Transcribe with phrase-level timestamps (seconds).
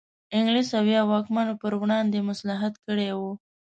[0.37, 3.31] انګلیس او یا واکمنو پر وړاندې مصلحت کړی وي.